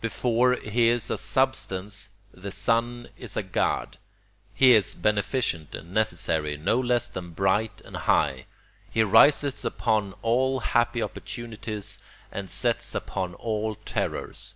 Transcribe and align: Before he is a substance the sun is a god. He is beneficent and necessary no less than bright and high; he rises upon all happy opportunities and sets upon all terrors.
Before 0.00 0.54
he 0.54 0.88
is 0.88 1.10
a 1.10 1.18
substance 1.18 2.08
the 2.32 2.50
sun 2.50 3.10
is 3.18 3.36
a 3.36 3.42
god. 3.42 3.98
He 4.54 4.72
is 4.72 4.94
beneficent 4.94 5.74
and 5.74 5.92
necessary 5.92 6.56
no 6.56 6.80
less 6.80 7.06
than 7.08 7.32
bright 7.32 7.82
and 7.84 7.94
high; 7.94 8.46
he 8.90 9.02
rises 9.02 9.66
upon 9.66 10.14
all 10.22 10.60
happy 10.60 11.02
opportunities 11.02 11.98
and 12.32 12.48
sets 12.48 12.94
upon 12.94 13.34
all 13.34 13.74
terrors. 13.74 14.54